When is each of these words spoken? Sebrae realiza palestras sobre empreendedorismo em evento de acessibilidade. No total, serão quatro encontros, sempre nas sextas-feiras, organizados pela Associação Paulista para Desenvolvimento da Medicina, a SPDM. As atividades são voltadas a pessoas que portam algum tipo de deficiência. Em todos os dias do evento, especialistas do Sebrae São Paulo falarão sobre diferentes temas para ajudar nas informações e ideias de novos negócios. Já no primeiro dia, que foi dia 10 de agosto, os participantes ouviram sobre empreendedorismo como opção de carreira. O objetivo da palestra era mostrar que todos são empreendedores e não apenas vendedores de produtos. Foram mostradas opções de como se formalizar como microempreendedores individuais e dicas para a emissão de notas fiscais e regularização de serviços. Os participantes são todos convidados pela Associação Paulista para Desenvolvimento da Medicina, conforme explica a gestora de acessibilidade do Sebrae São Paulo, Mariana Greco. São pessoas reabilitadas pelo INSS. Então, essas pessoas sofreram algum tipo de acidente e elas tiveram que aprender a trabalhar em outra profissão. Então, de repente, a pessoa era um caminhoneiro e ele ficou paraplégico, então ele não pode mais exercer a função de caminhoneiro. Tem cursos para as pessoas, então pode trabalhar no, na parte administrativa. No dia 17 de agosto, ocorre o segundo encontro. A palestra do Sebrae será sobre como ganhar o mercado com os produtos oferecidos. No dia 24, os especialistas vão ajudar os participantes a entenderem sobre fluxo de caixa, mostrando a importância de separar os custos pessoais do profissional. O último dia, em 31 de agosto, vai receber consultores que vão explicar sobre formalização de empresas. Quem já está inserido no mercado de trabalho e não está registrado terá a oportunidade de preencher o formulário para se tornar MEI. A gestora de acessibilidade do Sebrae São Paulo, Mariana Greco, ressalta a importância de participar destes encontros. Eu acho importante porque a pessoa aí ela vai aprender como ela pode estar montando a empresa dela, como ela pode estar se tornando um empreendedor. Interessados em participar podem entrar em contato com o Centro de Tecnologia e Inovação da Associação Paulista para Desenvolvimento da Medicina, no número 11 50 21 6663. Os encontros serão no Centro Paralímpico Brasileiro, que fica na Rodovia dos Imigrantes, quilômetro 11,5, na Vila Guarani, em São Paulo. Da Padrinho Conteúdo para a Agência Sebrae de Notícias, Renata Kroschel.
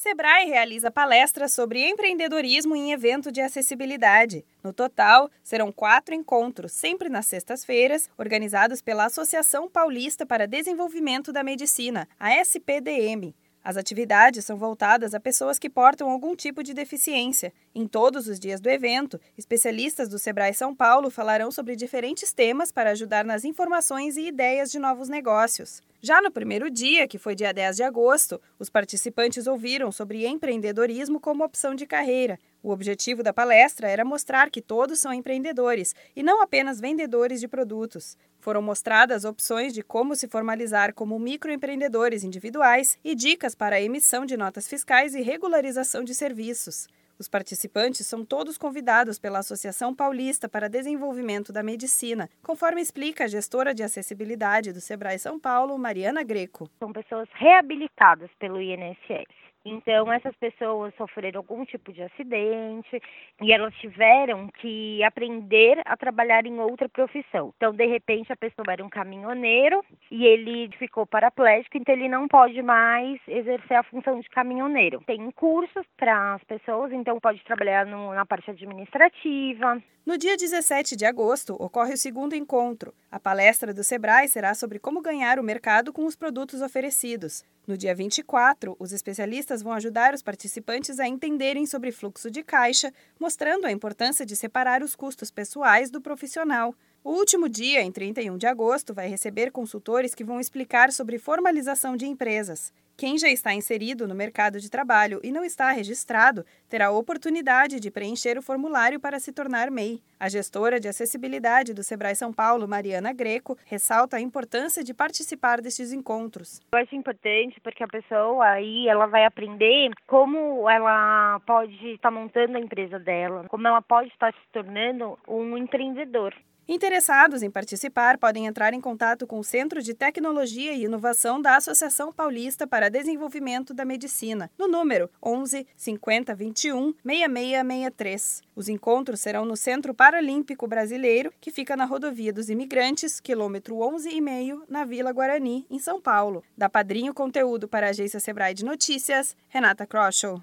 Sebrae 0.00 0.44
realiza 0.46 0.92
palestras 0.92 1.50
sobre 1.50 1.84
empreendedorismo 1.84 2.76
em 2.76 2.92
evento 2.92 3.32
de 3.32 3.40
acessibilidade. 3.40 4.44
No 4.62 4.72
total, 4.72 5.28
serão 5.42 5.72
quatro 5.72 6.14
encontros, 6.14 6.70
sempre 6.70 7.08
nas 7.08 7.26
sextas-feiras, 7.26 8.08
organizados 8.16 8.80
pela 8.80 9.06
Associação 9.06 9.68
Paulista 9.68 10.24
para 10.24 10.46
Desenvolvimento 10.46 11.32
da 11.32 11.42
Medicina, 11.42 12.08
a 12.16 12.32
SPDM. 12.32 13.34
As 13.68 13.76
atividades 13.76 14.46
são 14.46 14.56
voltadas 14.56 15.12
a 15.12 15.20
pessoas 15.20 15.58
que 15.58 15.68
portam 15.68 16.08
algum 16.08 16.34
tipo 16.34 16.62
de 16.62 16.72
deficiência. 16.72 17.52
Em 17.74 17.86
todos 17.86 18.26
os 18.26 18.40
dias 18.40 18.62
do 18.62 18.70
evento, 18.70 19.20
especialistas 19.36 20.08
do 20.08 20.18
Sebrae 20.18 20.54
São 20.54 20.74
Paulo 20.74 21.10
falarão 21.10 21.50
sobre 21.50 21.76
diferentes 21.76 22.32
temas 22.32 22.72
para 22.72 22.92
ajudar 22.92 23.26
nas 23.26 23.44
informações 23.44 24.16
e 24.16 24.26
ideias 24.26 24.72
de 24.72 24.78
novos 24.78 25.10
negócios. 25.10 25.82
Já 26.00 26.22
no 26.22 26.30
primeiro 26.30 26.70
dia, 26.70 27.06
que 27.06 27.18
foi 27.18 27.34
dia 27.34 27.52
10 27.52 27.76
de 27.76 27.82
agosto, 27.82 28.40
os 28.58 28.70
participantes 28.70 29.46
ouviram 29.46 29.92
sobre 29.92 30.26
empreendedorismo 30.26 31.20
como 31.20 31.44
opção 31.44 31.74
de 31.74 31.84
carreira. 31.84 32.38
O 32.62 32.70
objetivo 32.70 33.22
da 33.22 33.32
palestra 33.32 33.88
era 33.88 34.04
mostrar 34.04 34.50
que 34.50 34.60
todos 34.60 34.98
são 34.98 35.12
empreendedores 35.12 35.94
e 36.16 36.22
não 36.22 36.42
apenas 36.42 36.80
vendedores 36.80 37.40
de 37.40 37.46
produtos. 37.46 38.16
Foram 38.40 38.60
mostradas 38.60 39.24
opções 39.24 39.72
de 39.72 39.82
como 39.82 40.16
se 40.16 40.26
formalizar 40.26 40.92
como 40.92 41.18
microempreendedores 41.18 42.24
individuais 42.24 42.98
e 43.04 43.14
dicas 43.14 43.54
para 43.54 43.76
a 43.76 43.80
emissão 43.80 44.26
de 44.26 44.36
notas 44.36 44.66
fiscais 44.68 45.14
e 45.14 45.22
regularização 45.22 46.02
de 46.02 46.14
serviços. 46.14 46.88
Os 47.18 47.28
participantes 47.28 48.06
são 48.06 48.24
todos 48.24 48.56
convidados 48.56 49.18
pela 49.18 49.40
Associação 49.40 49.92
Paulista 49.92 50.48
para 50.48 50.68
Desenvolvimento 50.68 51.52
da 51.52 51.64
Medicina, 51.64 52.30
conforme 52.44 52.80
explica 52.80 53.24
a 53.24 53.28
gestora 53.28 53.74
de 53.74 53.82
acessibilidade 53.82 54.72
do 54.72 54.80
Sebrae 54.80 55.18
São 55.18 55.38
Paulo, 55.38 55.76
Mariana 55.76 56.22
Greco. 56.22 56.70
São 56.78 56.92
pessoas 56.92 57.28
reabilitadas 57.34 58.30
pelo 58.38 58.62
INSS. 58.62 59.26
Então, 59.64 60.12
essas 60.12 60.34
pessoas 60.36 60.94
sofreram 60.96 61.40
algum 61.40 61.64
tipo 61.64 61.92
de 61.92 62.02
acidente 62.02 63.02
e 63.40 63.52
elas 63.52 63.74
tiveram 63.76 64.48
que 64.48 65.02
aprender 65.02 65.80
a 65.84 65.96
trabalhar 65.96 66.46
em 66.46 66.58
outra 66.58 66.88
profissão. 66.88 67.52
Então, 67.56 67.72
de 67.72 67.86
repente, 67.86 68.32
a 68.32 68.36
pessoa 68.36 68.64
era 68.70 68.84
um 68.84 68.88
caminhoneiro 68.88 69.84
e 70.10 70.24
ele 70.24 70.70
ficou 70.78 71.06
paraplégico, 71.06 71.76
então 71.76 71.94
ele 71.94 72.08
não 72.08 72.28
pode 72.28 72.60
mais 72.62 73.20
exercer 73.26 73.76
a 73.76 73.82
função 73.82 74.20
de 74.20 74.28
caminhoneiro. 74.30 75.02
Tem 75.06 75.30
cursos 75.32 75.84
para 75.96 76.34
as 76.34 76.44
pessoas, 76.44 76.92
então 76.92 77.20
pode 77.20 77.42
trabalhar 77.44 77.84
no, 77.84 78.14
na 78.14 78.24
parte 78.24 78.50
administrativa. 78.50 79.82
No 80.06 80.16
dia 80.16 80.36
17 80.36 80.96
de 80.96 81.04
agosto, 81.04 81.54
ocorre 81.58 81.92
o 81.92 81.98
segundo 81.98 82.34
encontro. 82.34 82.94
A 83.12 83.20
palestra 83.20 83.74
do 83.74 83.84
Sebrae 83.84 84.28
será 84.28 84.54
sobre 84.54 84.78
como 84.78 85.02
ganhar 85.02 85.38
o 85.38 85.42
mercado 85.42 85.92
com 85.92 86.06
os 86.06 86.16
produtos 86.16 86.62
oferecidos. 86.62 87.44
No 87.68 87.76
dia 87.76 87.94
24, 87.94 88.74
os 88.78 88.92
especialistas 88.92 89.60
vão 89.60 89.74
ajudar 89.74 90.14
os 90.14 90.22
participantes 90.22 90.98
a 90.98 91.06
entenderem 91.06 91.66
sobre 91.66 91.92
fluxo 91.92 92.30
de 92.30 92.42
caixa, 92.42 92.90
mostrando 93.20 93.66
a 93.66 93.70
importância 93.70 94.24
de 94.24 94.34
separar 94.34 94.82
os 94.82 94.96
custos 94.96 95.30
pessoais 95.30 95.90
do 95.90 96.00
profissional. 96.00 96.74
O 97.08 97.12
último 97.12 97.48
dia, 97.48 97.80
em 97.80 97.90
31 97.90 98.36
de 98.36 98.46
agosto, 98.46 98.92
vai 98.92 99.08
receber 99.08 99.50
consultores 99.50 100.14
que 100.14 100.22
vão 100.22 100.38
explicar 100.38 100.92
sobre 100.92 101.16
formalização 101.16 101.96
de 101.96 102.04
empresas. 102.06 102.70
Quem 102.98 103.16
já 103.16 103.30
está 103.30 103.54
inserido 103.54 104.06
no 104.06 104.14
mercado 104.14 104.60
de 104.60 104.70
trabalho 104.70 105.18
e 105.24 105.32
não 105.32 105.42
está 105.42 105.70
registrado 105.70 106.44
terá 106.68 106.88
a 106.88 106.90
oportunidade 106.90 107.80
de 107.80 107.90
preencher 107.90 108.36
o 108.36 108.42
formulário 108.42 109.00
para 109.00 109.18
se 109.18 109.32
tornar 109.32 109.70
MEI. 109.70 110.02
A 110.20 110.28
gestora 110.28 110.78
de 110.78 110.86
acessibilidade 110.86 111.72
do 111.72 111.82
Sebrae 111.82 112.14
São 112.14 112.30
Paulo, 112.30 112.68
Mariana 112.68 113.10
Greco, 113.14 113.56
ressalta 113.64 114.18
a 114.18 114.20
importância 114.20 114.84
de 114.84 114.92
participar 114.92 115.62
destes 115.62 115.94
encontros. 115.94 116.60
Eu 116.70 116.78
acho 116.78 116.94
importante 116.94 117.58
porque 117.62 117.82
a 117.82 117.88
pessoa 117.88 118.44
aí 118.44 118.86
ela 118.86 119.06
vai 119.06 119.24
aprender 119.24 119.92
como 120.06 120.68
ela 120.68 121.40
pode 121.46 121.94
estar 121.94 122.10
montando 122.10 122.58
a 122.58 122.60
empresa 122.60 122.98
dela, 122.98 123.46
como 123.48 123.66
ela 123.66 123.80
pode 123.80 124.10
estar 124.10 124.30
se 124.34 124.52
tornando 124.52 125.18
um 125.26 125.56
empreendedor. 125.56 126.34
Interessados 126.68 127.42
em 127.42 127.50
participar 127.50 128.18
podem 128.18 128.44
entrar 128.44 128.74
em 128.74 128.80
contato 128.80 129.26
com 129.26 129.38
o 129.38 129.44
Centro 129.44 129.82
de 129.82 129.94
Tecnologia 129.94 130.74
e 130.74 130.84
Inovação 130.84 131.40
da 131.40 131.56
Associação 131.56 132.12
Paulista 132.12 132.66
para 132.66 132.90
Desenvolvimento 132.90 133.72
da 133.72 133.86
Medicina, 133.86 134.50
no 134.58 134.68
número 134.68 135.08
11 135.24 135.66
50 135.74 136.34
21 136.34 136.92
6663. 137.02 138.42
Os 138.54 138.68
encontros 138.68 139.18
serão 139.18 139.46
no 139.46 139.56
Centro 139.56 139.94
Paralímpico 139.94 140.66
Brasileiro, 140.66 141.32
que 141.40 141.50
fica 141.50 141.74
na 141.74 141.86
Rodovia 141.86 142.34
dos 142.34 142.50
Imigrantes, 142.50 143.18
quilômetro 143.18 143.76
11,5, 143.76 144.64
na 144.68 144.84
Vila 144.84 145.10
Guarani, 145.10 145.64
em 145.70 145.78
São 145.78 145.98
Paulo. 145.98 146.44
Da 146.54 146.68
Padrinho 146.68 147.14
Conteúdo 147.14 147.66
para 147.66 147.86
a 147.86 147.90
Agência 147.90 148.20
Sebrae 148.20 148.52
de 148.52 148.66
Notícias, 148.66 149.34
Renata 149.48 149.86
Kroschel. 149.86 150.42